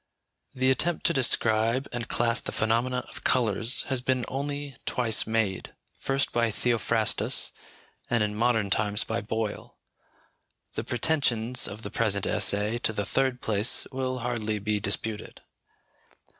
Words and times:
The 0.55 0.71
attempt 0.71 1.05
to 1.05 1.13
describe 1.13 1.87
and 1.91 2.07
class 2.07 2.39
the 2.39 2.51
phenomena 2.51 3.05
of 3.09 3.23
colours 3.23 3.83
has 3.83 4.01
been 4.01 4.25
only 4.27 4.75
twice 4.87 5.27
made: 5.27 5.75
first 5.99 6.31
by 6.33 6.49
Theophrastus, 6.49 7.51
and 8.09 8.23
in 8.23 8.33
modern 8.33 8.71
times 8.71 9.03
by 9.03 9.21
Boyle. 9.21 9.77
The 10.73 10.83
pretensions 10.83 11.67
of 11.67 11.83
the 11.83 11.91
present 11.91 12.25
essay 12.25 12.79
to 12.79 12.91
the 12.93 13.05
third 13.05 13.41
place 13.41 13.85
will 13.91 14.17
hardly 14.25 14.57
be 14.57 14.79
disputed. 14.79 15.41